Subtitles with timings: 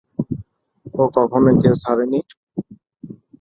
[0.93, 2.19] ও কখনই কেস হারেনি?